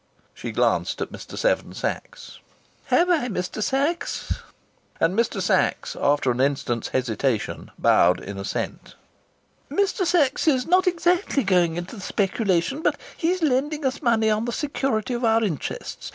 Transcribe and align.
She 0.33 0.51
glanced 0.51 0.99
at 0.99 1.11
Mr. 1.11 1.37
Seven 1.37 1.75
Sachs. 1.75 2.39
"Have 2.85 3.07
I, 3.11 3.27
Mr. 3.27 3.61
Sachs?" 3.61 4.39
And 4.99 5.15
Mr. 5.15 5.39
Sachs, 5.39 5.95
after 5.95 6.31
an 6.31 6.41
instant's 6.41 6.87
hesitation, 6.87 7.69
bowed 7.77 8.19
in 8.19 8.39
assent. 8.39 8.95
"Mr. 9.69 10.03
Sachs 10.03 10.47
is 10.47 10.65
not 10.65 10.87
exactly 10.87 11.43
going 11.43 11.77
into 11.77 11.97
the 11.97 12.01
speculation, 12.01 12.81
but 12.81 12.99
he 13.15 13.29
is 13.29 13.43
lending 13.43 13.85
us 13.85 14.01
money 14.01 14.31
on 14.31 14.45
the 14.45 14.51
security 14.51 15.13
of 15.13 15.23
our 15.23 15.43
interests. 15.43 16.09